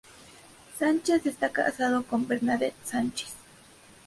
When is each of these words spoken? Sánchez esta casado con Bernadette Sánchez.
Sánchez 0.79 1.27
esta 1.27 1.49
casado 1.51 2.01
con 2.07 2.27
Bernadette 2.27 2.73
Sánchez. 2.83 3.33